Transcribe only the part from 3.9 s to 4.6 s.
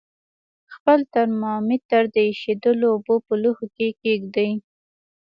کیږدئ.